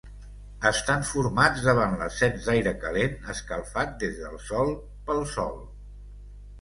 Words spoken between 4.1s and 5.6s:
del sòl, pel sol.